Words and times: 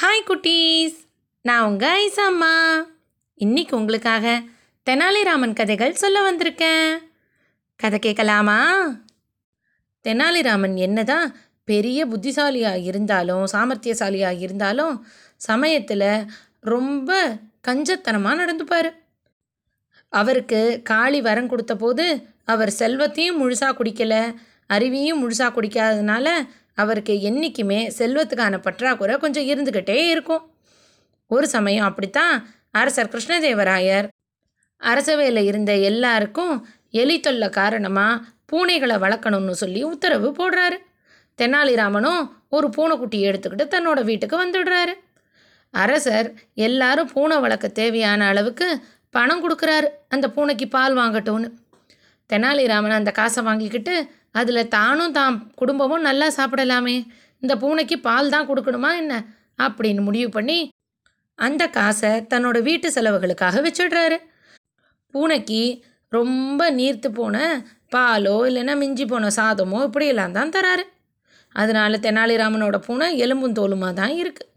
Hi 0.00 0.28
குட்டீஸ். 0.28 0.96
நான் 1.42 1.64
உங்கள் 1.64 2.06
ஐசாம்மா 2.06 2.84
இன்னைக்கு 3.34 3.76
உங்களுக்காக 3.76 4.42
தெனாலிராமன் 4.90 5.52
கதைகள் 5.52 5.94
சொல்ல 5.94 6.32
வந்திருக்கேன். 6.32 6.98
கதை 7.76 7.98
கேட்கலாமா? 7.98 8.86
தெனாலிராமன் 10.04 10.74
என்னதான் 10.74 11.36
பெரிய 11.64 12.06
புத்திசாலியாக 12.06 12.78
இருந்தாலும் 12.78 13.44
சாமர்த்தியசாலியாக 13.52 14.38
இருந்தாலும் 14.38 15.06
சமயத்தில் 15.36 16.26
ரொம்ப 16.60 17.38
கஞ்சத்தனமாக 17.68 18.40
நடந்துப்பார். 18.42 18.90
அவருக்கு 20.08 20.80
காளி 20.84 21.20
வரம் 21.20 21.46
கொடுத்த 21.46 21.76
போது 21.76 22.28
அவர் 22.44 22.70
செல்வத்தையும் 22.70 23.40
முழுசாக 23.40 23.78
குடிக்கலை 23.78 24.34
அருவியும் 24.68 25.22
முழுசாக 25.22 25.52
குடிக்காததுனால 25.54 26.48
அவருக்கு 26.82 27.14
என்றைக்குமே 27.28 27.80
செல்வத்துக்கான 27.98 28.60
பற்றாக்குறை 28.66 29.14
கொஞ்சம் 29.16 29.48
இருந்துக்கிட்டே 29.50 29.98
இருக்கும். 30.14 30.44
ஒரு 31.30 31.46
சமயம் 31.56 31.88
அப்படித்தான் 31.88 32.34
அரசர் 32.80 33.12
கிருஷ்ணதேவராயர் 33.14 34.08
அரசவையில் 34.80 35.42
இருந்த 35.50 35.72
எல்லாருக்கும் 35.90 36.54
எலி 37.00 37.16
தொல்லை 37.20 37.48
காரணமாக 37.58 38.22
பூனைகளை 38.50 38.96
வளர்க்கணும்னு 39.04 39.54
சொல்லி 39.62 39.80
உத்தரவு 39.92 40.28
போடுறாரு. 40.38 40.78
தெனாலிராமனும் 41.38 42.22
ஒரு 42.56 42.66
பூனைக்குட்டியை 42.76 43.26
எடுத்துக்கிட்டு 43.30 43.66
தன்னோட 43.74 44.00
வீட்டுக்கு 44.08 44.36
வந்துடுறாரு. 44.44 44.94
அரசர் 45.74 46.28
எல்லாரும் 46.66 47.10
பூனை 47.14 47.36
வளர்க்க 47.44 47.76
தேவையான 47.80 48.26
அளவுக்கு 48.26 48.68
பணம் 49.14 49.42
கொடுக்குறாரு 49.44 49.88
அந்த 50.08 50.26
பூனைக்கு 50.36 50.66
பால் 50.76 50.96
வாங்கட்டும்னு. 50.96 51.48
தெனாலிராமன் 52.30 52.98
அந்த 53.00 53.10
காசை 53.18 53.42
வாங்கிக்கிட்டு 53.44 53.94
அதில் 54.38 54.70
தானும் 54.76 55.14
தான் 55.18 55.36
குடும்பமும் 55.60 56.06
நல்லா 56.08 56.28
சாப்பிடலாமே. 56.38 56.96
இந்த 57.42 57.54
பூனைக்கு 57.62 57.96
பால் 58.08 58.32
தான் 58.34 58.48
கொடுக்கணுமா 58.50 58.90
என்ன? 59.02 59.14
அப்படின்னு 59.64 60.02
முடிவு 60.08 60.30
பண்ணி 60.36 60.58
அந்த 61.38 61.62
காசை 61.76 62.12
தன்னோட 62.32 62.58
வீட்டு 62.68 62.88
செலவுகளுக்காக 62.96 63.60
வச்சிடுறாரு. 63.66 64.18
பூனைக்கு 65.14 65.62
ரொம்ப 66.12 66.60
நீர்த்து 66.78 67.08
போன 67.18 67.36
பாலோ 67.94 68.36
இல்லைன்னா 68.48 68.74
மிஞ்சி 68.82 69.04
போன 69.12 69.30
சாதமோ 69.38 69.78
இப்படியெல்லாம் 69.88 70.36
தான் 70.38 70.54
தராரு. 70.56 70.84
அதனால் 71.54 72.02
தெனாலிராமனோட 72.06 72.76
பூனை 72.86 73.06
எலும்பும் 73.24 73.56
தோலுமாக 73.58 73.92
தான் 74.00 74.14
இருக்குது 74.22 74.50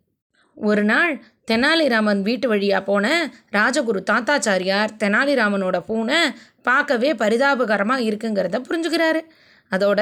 ஒரு 0.58 0.84
நாள் 0.92 1.14
தெனாலிராமன் 1.50 2.22
வீட்டு 2.28 2.48
வழியாக 2.52 2.84
போன 2.90 3.06
ராஜகுரு 3.56 4.02
தாத்தாச்சாரியார் 4.10 4.92
தெனாலிராமனோட 5.04 5.78
பூனை 5.88 6.20
பார்க்கவே 6.68 7.10
பரிதாபகரமாக 7.22 8.06
இருக்குங்கிறத 8.10 8.60
புரிஞ்சுக்கிறாரு. 8.68 9.22
அதோட 9.72 10.02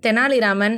தெனாலிராமன் 0.00 0.76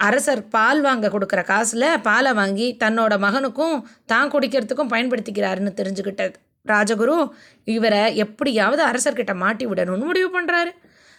அரசர் 0.00 0.42
பால் 0.48 0.80
வாங்க 0.80 1.06
கொடுக்குற 1.08 1.40
காசில் 1.44 1.88
பாலை 2.02 2.32
வாங்கி 2.32 2.68
தன்னோட 2.82 3.14
மகனுக்கும் 3.18 3.74
தான் 4.06 4.30
குடிக்கிறதுக்கும் 4.30 4.92
பயன்படுத்திக்கிறாருன்னு 4.94 5.72
தெரிஞ்சுக்கிட்டது 5.80 6.36
ராஜகுரு 6.66 7.16
இவரை 7.64 8.02
எப்படியாவது 8.16 8.82
அரசர்கிட்ட 8.82 9.34
மாட்டி 9.34 9.66
விடணும்னு 9.66 10.08
முடிவு 10.10 10.30
பண்ணுறாரு 10.36 10.72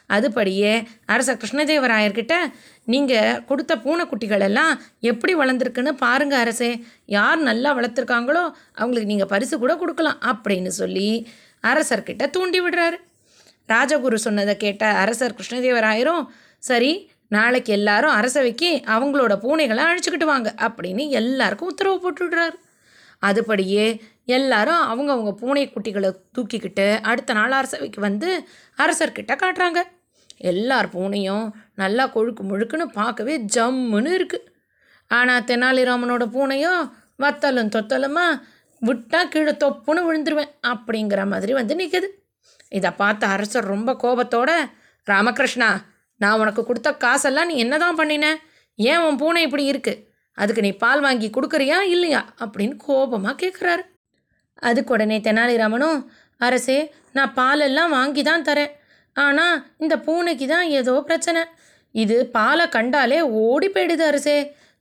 அதுபடியே 0.10 0.72
அரசர் 1.06 1.40
கிருஷ்ணதேவராயர்கிட்ட 1.42 2.36
நீங்கள் 2.88 3.40
கொடுத்த 3.50 3.74
பூனைக்குட்டிகள் 3.76 4.44
எல்லாம் 4.48 4.74
எப்படி 5.02 5.34
வளர்ந்துருக்குன்னு 5.36 5.94
பாருங்க 6.06 6.36
அரசே. 6.38 6.72
யார் 7.06 7.40
நல்லா 7.42 7.70
வளர்த்துருக்காங்களோ 7.78 8.44
அவங்களுக்கு 8.76 9.12
நீங்கள் 9.14 9.32
பரிசு 9.34 9.58
கூட 9.60 9.76
கொடுக்கலாம் 9.76 10.20
அப்படின்னு 10.32 10.72
சொல்லி 10.82 11.08
அரசர்கிட்ட 11.64 12.26
தூண்டி 12.30 12.62
விடுறாரு. 12.62 12.98
ராஜகுரு 13.70 14.18
சொன்னதை 14.28 14.56
கேட்ட 14.58 14.86
அரசர் 15.04 15.38
கிருஷ்ணதேவராயரும் 15.38 16.24
சரி 16.64 17.12
நாளைக்கு 17.28 17.74
எல்லாரும் 17.74 18.12
அரசவைக்கு 18.12 18.84
அவங்களோட 18.86 19.34
பூனைகளை 19.36 19.84
அழைச்சிக்கிட்டு 19.84 20.24
வாங்க 20.24 20.56
அப்படின்னு 20.60 21.10
எல்லாருக்கும் 21.10 21.68
உத்தரவு 21.68 21.98
போட்டுடுறாரு 22.04 22.58
அதுபடியே 23.22 24.02
எல்லாரும் 24.26 24.82
அவங்கவுங்க 24.88 25.32
பூனை 25.32 25.70
குட்டிகளை 25.70 26.10
தூக்கிக்கிட்டு 26.38 27.02
அடுத்த 27.02 27.34
நாள் 27.34 27.52
அரசவைக்கு 27.52 28.00
வந்து 28.02 28.46
அரசர்கிட்ட 28.78 29.36
காட்டுறாங்க. 29.36 29.80
எல்லார் 30.38 30.90
பூனையும் 30.90 31.54
நல்லா 31.76 32.08
கொழுக்கு 32.08 32.44
முழுக்குன்னு 32.44 32.86
பார்க்கவே 32.86 33.38
ஜம்முன்னு 33.38 34.12
இருக்குது 34.20 34.50
ஆனால் 35.08 35.44
தெனாலிராமனோட 35.44 36.24
பூனையும் 36.26 36.92
வத்தலும் 37.18 37.70
தொத்தலுமா 37.70 38.42
விட்டால் 38.80 39.28
கீழே 39.28 39.52
தொப்புன்னு 39.52 40.02
விழுந்துருவேன் 40.08 40.52
அப்படிங்கிற 40.68 41.28
மாதிரி 41.28 41.54
வந்து 41.54 41.76
நிற்குது 41.76 42.08
இதை 42.70 42.92
பார்த்த 42.92 43.28
அரசர் 43.28 43.66
ரொம்ப 43.66 43.94
கோபத்தோட 43.94 44.52
ராமகிருஷ்ணா 45.08 45.70
நான் 46.22 46.40
உனக்கு 46.42 46.62
கொடுத்த 46.64 46.90
காசெல்லாம் 47.04 47.50
நீ 47.52 47.56
என்ன 47.66 47.76
தான் 47.84 48.00
பண்ணின? 48.00 48.26
ஏன் 48.80 49.04
உன் 49.06 49.20
பூனை 49.22 49.42
இப்படி 49.48 49.64
இருக்கு? 49.72 49.94
அதுக்கு 50.38 50.62
நீ 50.66 50.72
பால் 50.84 51.02
வாங்கி 51.06 51.28
கொடுக்குறியா 51.38 51.78
இல்லையா? 51.96 52.22
அப்படின்னு 52.44 52.76
கோபமாக 52.86 53.36
கேட்குறாரு 53.44 53.84
அதுக்கு 54.68 54.94
உடனே 54.96 55.18
தெனாலிராமனும் 55.28 56.00
அரசே 56.46 56.80
நான் 57.18 57.34
பாலெல்லாம் 57.40 57.94
வாங்கி 57.98 58.22
தான் 58.30 58.46
தரேன். 58.50 58.72
ஆனால் 59.16 59.56
இந்த 59.84 59.96
பூனைக்கு 60.06 60.46
தான் 60.48 60.68
ஏதோ 60.80 60.94
பிரச்சனை. 61.08 61.42
இது 61.96 62.18
பாலை 62.36 62.66
கண்டாலே 62.76 63.20
ஓடி 63.44 63.68
போயிடுது 63.68 64.04
அரசே. 64.10 64.38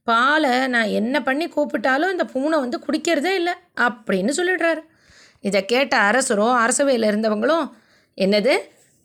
பாலை 0.06 0.52
நான் 0.74 0.92
என்ன 0.98 1.16
பண்ணி 1.22 1.46
கூப்பிட்டாலும் 1.48 2.12
இந்த 2.14 2.24
பூனை 2.34 2.56
வந்து 2.64 2.78
குடிக்கிறதே 2.86 3.32
இல்லை 3.40 3.54
அப்படின்னு 3.86 4.32
சொல்லிடுறாரு. 4.38 4.82
இதை 5.48 5.60
கேட்ட 5.72 5.94
அரசரும் 6.10 6.54
அரசவையில் 6.62 7.08
இருந்தவங்களும் 7.10 7.66
என்னது? 8.18 8.54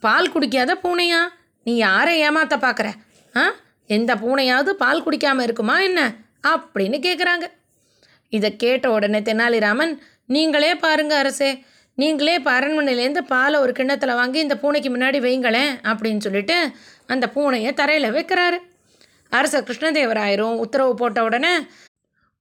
பால் 0.03 0.31
குடிக்காத 0.33 0.71
பூனையா? 0.83 1.21
நீ 1.65 1.75
யாரை 1.75 2.29
ஏமாத்த 2.29 2.55
பார்க்குற? 2.57 2.87
ஆ? 3.35 3.43
எந்த 3.89 4.15
பூனையாவது 4.15 4.69
பால் 4.73 5.03
குடிக்காமல் 5.03 5.43
இருக்குமா 5.43 5.81
என்ன? 5.81 6.01
அப்படின்னு 6.47 6.97
கேட்குறாங்க 6.99 7.45
இதை 8.29 8.55
கேட்ட 8.55 8.91
உடனே 8.91 9.19
தெனாலிராமன் 9.19 9.93
நீங்களே 10.25 10.75
பாருங்க 10.75 11.13
அரசே 11.17 11.49
நீங்களே 11.97 12.33
இப்போ 12.33 12.59
அரண்மனையிலேருந்து 12.59 13.21
பாலை 13.27 13.59
ஒரு 13.59 13.71
கிண்ணத்தில் 13.71 14.13
வாங்கி 14.13 14.39
இந்த 14.39 14.55
பூனைக்கு 14.57 14.89
முன்னாடி 14.89 15.19
வைங்களேன் 15.19 15.73
அப்படின்னு 15.83 16.17
சொல்லிட்டு 16.17 16.57
அந்த 17.05 17.25
பூனையை 17.35 17.73
தரையில் 17.73 18.13
வைக்கிறாரு. 18.13 18.57
அரசர் 19.29 19.63
கிருஷ்ணதேவராயரும் 19.63 20.55
உத்தரவு 20.55 20.93
போட்ட 20.93 21.23
உடனே 21.23 21.53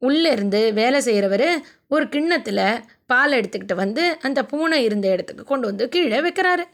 உள்ளேருந்து 0.02 0.72
வேலை 0.72 1.00
செய்கிறவர் 1.00 1.48
ஒரு 1.88 2.08
கிண்ணத்தில் 2.08 2.64
பால் 3.06 3.32
எடுத்துக்கிட்டு 3.32 3.74
வந்து 3.74 4.18
அந்த 4.20 4.44
பூனை 4.44 4.84
இருந்த 4.84 5.08
இடத்துக்கு 5.08 5.44
கொண்டு 5.44 5.66
வந்து 5.66 5.88
கீழே 5.88 6.20
வைக்கிறாரு. 6.20 6.64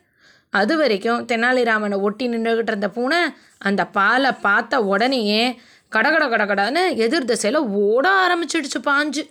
அது 0.52 0.76
வரைக்கும் 0.76 1.26
தெனாலிராமனை 1.26 2.00
ஒட்டி 2.00 2.28
நின்றுக்கிட்டு 2.28 2.72
இருந்த 2.72 2.88
பூனை 2.88 3.20
அந்த 3.58 3.86
பாலை 3.86 4.32
பார்த்த 4.32 4.82
உடனேயே 4.82 5.58
கடகட 5.88 6.24
கடகடன்னு 6.26 6.96
எதிர் 6.96 7.24
திசையில் 7.24 7.58
ஓட 7.58 8.08
ஆரம்பிச்சிடுச்சு 8.24 8.80
பாஞ்சு. 8.84 9.22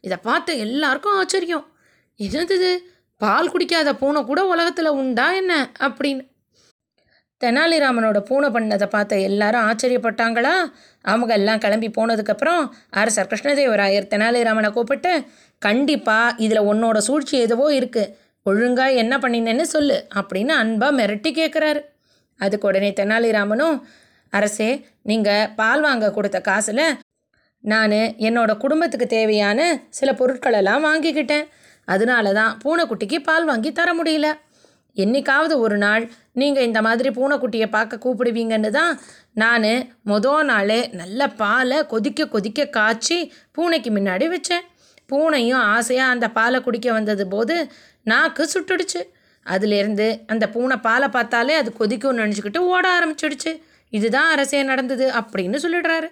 இதை 0.00 0.16
பார்த்த 0.22 0.52
எல்லாருக்கும் 0.54 1.18
ஆச்சரியம். 1.18 1.66
என்னது 2.20 2.70
பால் 3.16 3.50
குடிக்காத 3.50 3.92
பூனை 3.92 4.24
கூட 4.24 4.44
உலகத்தில் 4.44 4.90
உண்டா 4.90 5.32
என்ன? 5.32 5.70
அப்படின்னு. 5.80 6.24
தெனாலிராமனோட 7.40 8.18
பூனை 8.18 8.48
பண்ணதை 8.48 8.86
பார்த்த 8.86 9.18
எல்லாரும் 9.18 9.66
ஆச்சரியப்பட்டாங்களா? 9.68 10.54
அவங்க 11.02 11.32
எல்லாம் 11.34 11.58
கிளம்பி 11.58 11.88
போனதுக்கப்புறம் 11.88 12.62
அரசர் 12.90 13.26
கிருஷ்ணதேவராயர் 13.26 14.10
தெனாலிராமனை 14.14 14.70
கூப்பிட்டு 14.70 15.26
கண்டிப்பாக 15.58 16.34
இதில் 16.36 16.68
உன்னோட 16.72 16.98
சூழ்ச்சி 16.98 17.38
எதுவோ 17.38 17.70
இருக்குது 17.72 18.12
ஒழுங்காக 18.46 19.00
என்ன 19.02 19.14
பண்ணினேன்னு 19.18 19.66
சொல்லு 19.74 19.96
அப்படின்னு 20.20 20.52
அன்பாக 20.62 20.96
மிரட்டி 20.98 21.30
கேட்குறாரு 21.38 21.80
அதுக்கு 22.40 22.68
உடனே 22.68 22.90
தெனாலிராமனும் 22.98 23.76
அரசே 24.32 24.70
நீங்கள் 25.02 25.48
பால் 25.58 25.80
வாங்க 25.80 26.12
கொடுத்த 26.12 26.38
காசில் 26.40 26.84
நான் 27.64 27.96
என்னோட 28.28 28.50
குடும்பத்துக்கு 28.56 29.06
தேவையான 29.06 29.60
சில 29.98 30.10
பொருட்களெல்லாம் 30.12 30.86
வாங்கிக்கிட்டேன். 30.88 31.48
அதனால 31.88 32.32
தான் 32.32 32.52
பூனைக்குட்டிக்கு 32.62 33.18
பால் 33.28 33.46
வாங்கி 33.50 33.70
தர 33.72 33.90
முடியல. 33.98 34.28
என்னைக்காவது 34.96 35.54
ஒரு 35.64 35.76
நாள் 35.84 36.04
நீங்கள் 36.40 36.66
இந்த 36.68 36.80
மாதிரி 36.86 37.08
பூனைக்குட்டியை 37.18 37.68
பார்க்க 37.76 38.02
கூப்பிடுவீங்கன்னு 38.04 38.70
தான் 38.70 38.92
நான் 39.42 39.68
மொதல் 40.10 40.48
நாளே 40.50 40.80
நல்ல 41.00 41.28
பாலை 41.42 41.78
கொதிக்க 41.92 42.28
கொதிக்க 42.34 42.68
காய்ச்சி 42.76 43.18
பூனைக்கு 43.58 43.90
முன்னாடி 43.96 44.26
வச்சேன். 44.34 44.64
பூனையும் 45.10 45.62
ஆசையாக 45.76 46.14
அந்த 46.14 46.26
பாலை 46.38 46.58
குடிக்க 46.60 46.88
வந்தது 46.92 47.24
போது 47.28 47.54
நாக்கு 48.02 48.48
சுட்டுடுச்சு. 48.54 49.00
அதுலேருந்து 49.46 50.06
அந்த 50.26 50.48
பூனை 50.48 50.76
பாலை 50.76 51.08
பார்த்தாலே 51.08 51.54
அது 51.54 51.72
கொதிக்கும்னு 51.78 52.22
நினச்சிக்கிட்டு 52.24 52.62
ஓட 52.72 52.84
ஆரம்பிச்சிடுச்சு. 52.96 53.52
இதுதான் 53.90 54.30
அரசே 54.30 54.62
நடந்தது 54.62 55.06
அப்படின்னு 55.10 55.58
சொல்லிடுறாரு. 55.64 56.08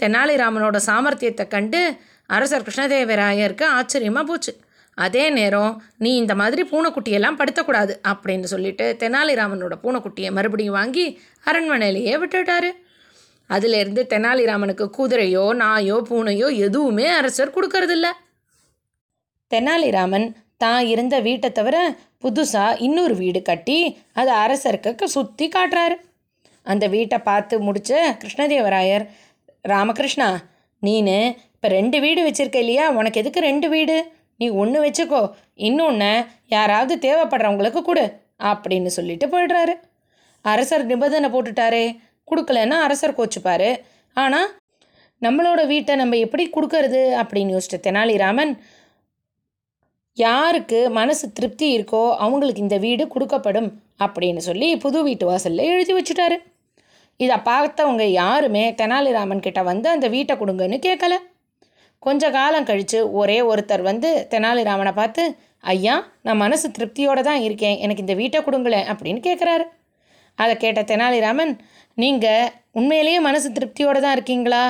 தெனாலிராமனோட 0.00 0.76
சாமர்த்தியத்தை 0.86 1.48
கண்டு 1.48 1.80
அரசர் 2.26 2.66
கிருஷ்ணதேவராயருக்கு 2.66 3.64
ஆச்சரியமாக 3.78 4.26
போச்சு. 4.26 4.52
அதே 4.94 5.30
நேரம் 5.30 5.82
நீ 5.98 6.16
இந்த 6.16 6.34
மாதிரி 6.34 6.62
பூனைக்குட்டியெல்லாம் 6.70 7.38
படுத்தக்கூடாது 7.40 7.94
அப்படின்னு 8.10 8.42
சொல்லிட்டு 8.42 8.96
தெனாலிராமனோட 9.00 9.74
பூனைக்குட்டியை 9.82 10.30
மறுபடியும் 10.30 10.76
வாங்கி 10.78 11.20
அரண்மனையிலேயே 11.46 12.14
விட்டுட்டாரு. 12.22 12.70
அதிலேருந்து 13.50 14.02
தெனாலிராமனுக்கு 14.12 14.86
குதிரையோ 14.98 15.54
நாயோ 15.54 15.96
பூனையோ 16.10 16.48
எதுவுமே 16.56 17.06
அரசர் 17.08 17.54
கொடுக்கறதில்ல. 17.56 18.06
தெனாலிராமன் 19.50 20.26
தான் 20.60 20.82
இருந்த 20.92 21.16
வீட்டை 21.26 21.48
தவிர 21.52 21.76
புதுசாக 22.24 22.80
இன்னொரு 22.86 23.14
வீடு 23.22 23.40
கட்டி 23.42 23.78
அதை 24.20 24.32
அரசருக்கு 24.44 25.06
சுற்றி 25.16 25.46
காட்டுறாரு. 25.54 25.96
அந்த 26.66 26.84
வீட்டை 26.94 27.18
பார்த்து 27.28 27.54
முடித்த 27.66 27.92
கிருஷ்ணதேவராயர் 28.20 29.04
ராமகிருஷ்ணா 29.72 30.28
நீனு 30.82 31.18
இப்போ 31.54 31.68
ரெண்டு 31.78 31.98
வீடு 32.04 32.20
வச்சுருக்க 32.26 32.58
இல்லையா? 32.64 32.86
உனக்கு 32.98 33.20
எதுக்கு 33.22 33.40
ரெண்டு 33.50 33.66
வீடு? 33.74 33.96
நீ 34.40 34.46
ஒன்று 34.62 34.78
வச்சுக்கோ 34.84 35.20
இன்னொன்று 35.68 36.10
யாராவது 36.54 36.94
தேவைப்படுறவங்களுக்கு 37.06 37.80
கொடு 37.82 38.04
அப்படின்னு 38.50 38.90
சொல்லிட்டு 38.96 39.26
போயிடுறாரு. 39.34 39.74
அரசர் 40.44 40.84
நிபந்தனை 40.90 41.28
போட்டுட்டாரே 41.34 41.84
கொடுக்கலன்னா 42.28 42.76
அரசர் 42.86 43.18
கோச்சுப்பார். 43.18 43.70
ஆனால் 44.16 44.48
நம்மளோட 45.22 45.60
வீட்டை 45.72 45.92
நம்ம 46.00 46.16
எப்படி 46.26 46.44
கொடுக்கறது 46.56 47.02
அப்படின்னு 47.20 47.54
யோசிச்ச 47.54 47.76
தெனாலிராமன் 47.86 48.52
யாருக்கு 50.16 50.80
மனசு 50.98 51.26
திருப்தி 51.36 51.66
இருக்கோ 51.76 52.02
அவங்களுக்கு 52.24 52.64
இந்த 52.64 52.76
வீடு 52.84 53.04
கொடுக்கப்படும் 53.14 53.70
அப்படின்னு 54.04 54.42
சொல்லி 54.48 54.68
புது 54.84 54.98
வீட்டு 55.06 55.24
வாசலில் 55.28 55.70
எழுதி 55.72 55.92
வச்சுட்டாரு. 55.96 56.36
இதை 57.20 57.36
பார்த்தவங்க 57.48 58.04
யாருமே 58.22 58.62
தெனாலிராமன் 58.80 59.44
கிட்ட 59.46 59.60
வந்து 59.70 59.88
அந்த 59.94 60.06
வீட்டை 60.14 60.34
கொடுங்கன்னு 60.42 60.78
கேட்கல 60.86 61.16
கொஞ்ச 62.06 62.30
காலம் 62.38 62.68
கழித்து 62.70 62.98
ஒரே 63.20 63.38
ஒருத்தர் 63.50 63.84
வந்து 63.90 64.08
தெனாலிராமனை 64.32 64.92
பார்த்து 65.00 65.22
ஐயா 65.74 65.94
நான் 66.26 66.42
மனசு 66.44 66.66
திருப்தியோடு 66.76 67.22
தான் 67.28 67.42
இருக்கேன். 67.46 67.76
எனக்கு 67.84 68.04
இந்த 68.06 68.14
வீட்டை 68.22 68.40
கொடுங்களேன் 68.46 68.88
அப்படின்னு 68.92 69.20
கேட்குறாரு 69.28 69.66
அதை 70.38 70.54
கேட்ட 70.64 70.80
தெனாலிராமன் 70.90 71.52
நீங்கள் 72.02 72.50
உண்மையிலேயே 72.78 73.18
மனசு 73.28 73.48
திருப்தியோடு 73.56 74.00
தான் 74.04 74.16
இருக்கீங்களா? 74.16 74.64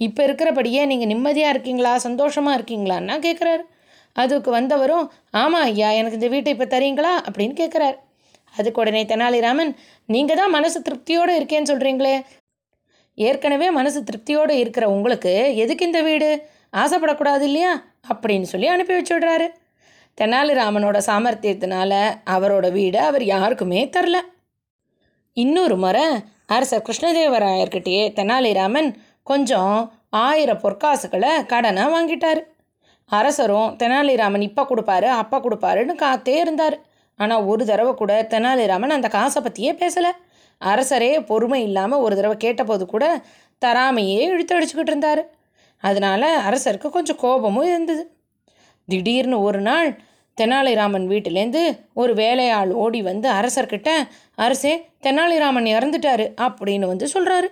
இப்போ 0.00 0.20
இருக்கிறபடியே 0.26 0.82
நீங்கள் 0.90 1.10
நிம்மதியாக 1.12 1.54
இருக்கீங்களா? 1.54 1.92
சந்தோஷமாக 2.06 2.56
இருக்கீங்களான்னா 2.58 3.16
கேட்குறாரு 3.26 3.64
அதுக்கு 4.18 4.50
வந்தவரும் 4.50 5.06
ஆமாம் 5.30 5.66
ஐயா 5.70 5.88
எனக்கு 5.90 6.18
இந்த 6.20 6.28
வீட்டை 6.28 6.52
இப்போ 6.54 6.66
தரீங்களா? 6.76 7.12
அப்படின்னு 7.28 7.54
கேட்குறாரு 7.60 7.96
அதுக்கு 8.54 8.80
உடனே 8.80 9.02
தெனாலிராமன் 9.04 9.72
நீங்கள் 10.08 10.36
தான் 10.36 10.50
மனசு 10.50 10.78
திருப்தியோடு 10.82 11.32
இருக்கேன்னு 11.38 11.70
சொல்கிறீங்களே 11.72 12.14
ஏற்கனவே 13.18 13.68
மனசு 13.70 14.00
திருப்தியோடு 14.02 14.54
இருக்கிற 14.62 14.84
உங்களுக்கு 14.88 15.32
எதுக்கு 15.54 15.86
இந்த 15.86 16.00
வீடு? 16.02 16.28
ஆசைப்படக்கூடாது 16.76 17.40
இல்லையா? 17.40 17.72
அப்படின்னு 18.08 18.46
சொல்லி 18.52 18.66
அனுப்பி 18.66 18.94
வச்சுடுறாரு 18.94 19.46
தெனாலிராமனோட 20.18 20.98
சாமர்த்தியத்தினால 21.06 21.92
அவரோட 22.34 22.66
வீடு 22.72 22.98
அவர் 23.00 23.24
யாருக்குமே 23.24 23.80
தரல. 23.96 24.18
இன்னொரு 25.36 25.76
முறை 25.76 26.06
அரசர் 26.46 26.86
கிருஷ்ணதேவராயர்கிட்டயே 26.86 28.04
தெனாலிராமன் 28.18 28.88
கொஞ்சம் 29.22 29.74
ஆயிரம் 30.22 30.62
பொற்காசுகளை 30.62 31.32
கடனாக 31.52 31.94
வாங்கிட்டார். 31.94 32.40
அரசரும் 33.10 33.68
தெனாலிராமன் 33.80 34.44
இப்போ 34.48 34.62
கொடுப்பாரு 34.70 35.08
அப்போ 35.20 35.36
கொடுப்பாருன்னு 35.44 35.94
காத்தே 36.04 36.36
இருந்தார். 36.44 36.76
ஆனால் 37.18 37.46
ஒரு 37.50 37.62
தடவை 37.70 37.92
கூட 37.94 38.12
தெனாலிராமன் 38.32 38.96
அந்த 38.96 39.08
காசை 39.16 39.40
பற்றியே 39.42 39.72
பேசலை. 39.82 40.12
அரசரே 40.60 41.10
பொறுமை 41.30 41.60
இல்லாமல் 41.68 42.02
ஒரு 42.04 42.14
தடவை 42.18 42.36
கேட்டபோது 42.44 42.84
கூட 42.92 43.04
தராமையே 43.62 44.20
இழுத்தடிச்சுக்கிட்டு 44.34 44.92
இருந்தார். 44.92 45.22
அதனால் 45.82 46.28
அரசருக்கு 46.48 46.88
கொஞ்சம் 46.96 47.20
கோபமும் 47.24 47.68
இருந்தது. 47.72 48.04
திடீர்னு 48.88 49.38
ஒரு 49.48 49.60
நாள் 49.68 49.90
தெனாலிராமன் 50.38 51.06
வீட்டிலேருந்து 51.12 51.62
ஒரு 52.00 52.12
வேலையாள் 52.20 52.72
ஓடி 52.82 53.00
வந்து 53.10 53.28
அரசர்கிட்ட 53.38 53.90
அரசே 54.44 54.74
தெனாலிராமன் 55.06 55.66
இறந்துட்டாரு 55.76 56.26
அப்படின்னு 56.46 56.86
வந்து 56.92 57.06
சொல்கிறாரு 57.14 57.48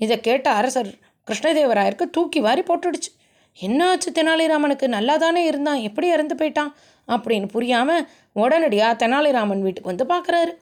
இதை 0.00 0.16
கேட்ட 0.28 0.46
அரசர் 0.60 0.90
கிருஷ்ணதேவராயருக்கு 1.28 2.06
தூக்கி 2.16 2.40
வாரி 2.46 2.62
போட்டுடுச்சு. 2.62 3.10
என்னாச்சு 3.58 4.08
தெனாலிராமனுக்கு? 4.18 4.86
நல்லா 4.96 5.16
தானே 5.16 5.42
இருந்தான். 5.46 5.80
எப்படி 5.88 6.06
இறந்து 6.08 6.34
போயிட்டான்? 6.34 6.72
அப்படின்னு 7.08 7.48
புரியாமல் 7.54 8.06
உடனடியாக 8.32 9.00
தெனாலிராமன் 9.02 9.64
வீட்டுக்கு 9.66 9.92
வந்து 9.92 10.06
பார்க்குறாரு. 10.12 10.52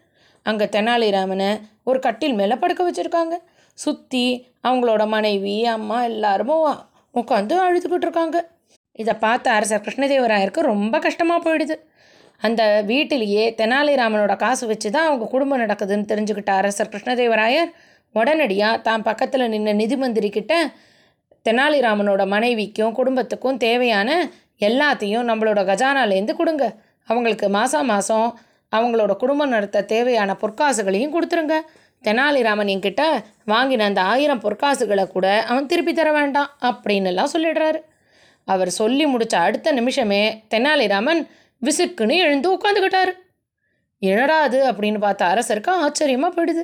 அங்கே 0.46 0.66
தெனாலிராமனை 0.76 1.50
ஒரு 1.84 1.98
கட்டில் 1.98 2.38
மேலே 2.40 2.56
படுக்க 2.62 2.82
வச்சுருக்காங்க. 2.88 3.34
சுற்றி 3.78 4.24
அவங்களோட 4.64 5.02
மனைவி 5.06 5.56
அம்மா 5.76 5.98
எல்லாருமே 6.02 6.56
உட்காந்து 7.14 7.54
அழுதுகிட்டு 7.66 8.06
இருக்காங்க. 8.08 8.38
இதை 8.98 9.14
பார்த்த 9.14 9.46
அரசர் 9.50 9.84
கிருஷ்ணதேவராயருக்கு 9.84 10.70
ரொம்ப 10.72 10.94
கஷ்டமாக 10.98 11.40
போயிடுது. 11.46 11.76
அந்த 12.40 12.62
வீட்டிலேயே 12.90 13.44
தெனாலிராமனோட 13.60 14.34
காசு 14.36 14.64
வச்சு 14.66 14.88
தான் 14.90 15.08
அவங்க 15.08 15.24
குடும்பம் 15.24 15.62
நடக்குதுன்னு 15.64 16.10
தெரிஞ்சுக்கிட்ட 16.12 16.52
அரசர் 16.60 16.92
கிருஷ்ணதேவராயர் 16.92 17.70
உடனடியாக 18.14 18.82
தான் 18.82 19.02
பக்கத்தில் 19.02 19.50
நின்ன 19.54 19.74
நிதி 19.74 19.96
மந்திரி 19.96 20.28
கிட்ட 20.30 20.54
தெனாலிராமனோட 21.48 22.26
மனைவிக்கும் 22.26 22.92
குடும்பத்துக்கும் 22.92 23.56
தேவையான 23.56 24.30
எல்லாத்தையும் 24.60 25.28
நம்மளோட 25.30 25.60
கஜானாலேருந்து 25.70 26.34
கொடுங்க. 26.34 26.64
அவங்களுக்கு 27.04 27.48
மாதம் 27.48 27.86
மாதம் 27.86 28.38
அவங்களோட 28.72 29.12
குடும்பம் 29.16 29.48
நடத்த 29.48 29.84
தேவையான 29.84 30.36
பொற்காசுகளையும் 30.40 31.14
கொடுத்துருங்க. 31.14 31.56
தெனாலிராமன் 32.04 32.70
என்கிட்ட 32.74 33.02
வாங்கின 33.46 33.78
அந்த 33.78 34.00
ஆயிரம் 34.00 34.40
பொற்காசுகளை 34.40 35.06
கூட 35.06 35.42
அவன் 35.42 35.66
திருப்பி 35.66 35.92
தர 35.92 36.12
வேண்டாம் 36.12 36.50
அப்படின்னுலாம் 36.62 37.32
சொல்லிடுறாரு. 37.32 37.80
அவர் 38.44 38.70
சொல்லி 38.70 39.06
முடித்த 39.06 39.38
அடுத்த 39.38 39.72
நிமிஷமே 39.72 40.22
தெனாலிராமன் 40.54 41.20
விசுக்குன்னு 41.62 42.16
எழுந்து 42.16 42.48
உட்காந்துக்கிட்டாரு. 42.54 43.12
எழடாது 44.02 44.58
அப்படின்னு 44.70 44.98
பார்த்த 44.98 45.32
அரசருக்கு 45.34 45.68
ஆச்சரியமாக 45.68 46.32
போயிடுது. 46.36 46.62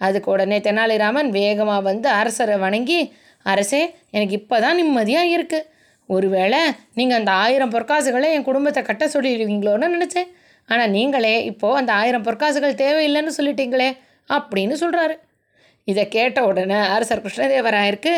அதுக்கு 0.00 0.30
உடனே 0.30 0.58
தெனாலிராமன் 0.58 1.28
வேகமாக 1.28 1.80
வந்து 1.80 2.08
அரசரை 2.08 2.56
வணங்கி 2.56 3.00
அரசே 3.42 3.82
எனக்கு 4.10 4.34
இப்போ 4.40 4.60
தான் 4.60 4.78
நிம்மதியாக 4.80 5.32
இருக்குது 5.36 5.68
ஒருவேளை 6.08 6.60
நீங்கள் 6.94 7.18
அந்த 7.18 7.30
ஆயிரம் 7.30 7.72
பொற்காசுகளை 7.74 8.28
என் 8.36 8.48
குடும்பத்தை 8.48 8.82
கட்ட 8.82 9.04
சொல்லிடுவீங்களோன்னு 9.06 9.88
நினச்சேன். 9.96 10.30
ஆனால் 10.68 10.90
நீங்களே 10.90 11.44
இப்போது 11.44 11.74
அந்த 11.74 11.92
ஆயிரம் 11.92 12.24
பொற்காசுகள் 12.26 12.80
தேவையில்லைன்னு 12.82 13.36
சொல்லிட்டீங்களே 13.38 13.90
அப்படின்னு 14.30 14.74
சொல்கிறாரு 14.82 15.14
இதை 15.84 16.08
கேட்ட 16.08 16.44
உடனே 16.46 16.78
அரசர் 16.94 17.22
கிருஷ்ணதேவராயருக்கு 17.24 18.14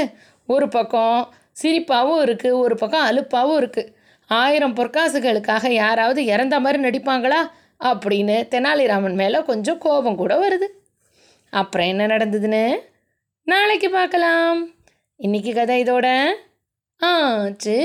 ஒரு 0.47 0.69
பக்கம் 0.69 1.21
சிரிப்பாகவும் 1.63 2.23
இருக்குது 2.27 2.59
ஒரு 2.65 2.75
பக்கம் 2.75 3.07
அலுப்பாகவும் 3.11 3.59
இருக்குது 3.61 3.93
ஆயிரம் 4.31 4.77
பொற்காசுகளுக்காக 4.79 5.71
யாராவது 5.73 6.25
இறந்த 6.25 6.61
மாதிரி 6.61 6.79
நடிப்பாங்களா 6.83 7.41
அப்படின்னு 7.81 8.37
தெனாலிராமன் 8.53 9.15
மேலே 9.15 9.39
கொஞ்சம் 9.43 9.79
கோபம் 9.79 10.17
கூட 10.17 10.35
வருது. 10.45 10.69
அப்புறம் 11.53 11.87
என்ன 11.87 12.07
நடந்ததுன்னு? 12.07 12.63
நாளைக்கு 13.47 13.91
பார்க்கலாம். 13.91 14.61
இன்னைக்கு 15.21 15.51
கதை 15.55 15.75
இதோட 15.85 16.07
ஆச்சு 17.01 17.77